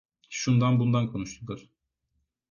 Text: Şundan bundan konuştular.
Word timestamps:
Şundan 0.29 0.79
bundan 0.79 1.07
konuştular. 1.11 1.59